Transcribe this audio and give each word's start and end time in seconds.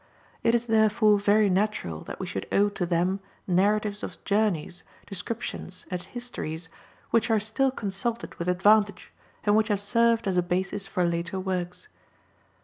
It 0.41 0.55
is 0.55 0.65
therefore 0.65 1.19
very 1.19 1.47
natural 1.47 2.01
that 2.05 2.19
we 2.19 2.25
should 2.25 2.47
owe 2.51 2.69
to 2.69 2.87
them 2.87 3.19
narratives 3.45 4.01
of 4.01 4.17
journeys, 4.25 4.81
descriptions, 5.05 5.85
and 5.91 6.01
histories, 6.01 6.69
which 7.11 7.29
are 7.29 7.39
still 7.39 7.69
consulted 7.69 8.33
with 8.39 8.47
advantage, 8.47 9.11
and 9.43 9.55
which 9.55 9.67
have 9.67 9.79
served 9.79 10.27
as 10.27 10.37
a 10.37 10.41
basis 10.41 10.87
for 10.87 11.03
later 11.05 11.39
works. 11.39 11.87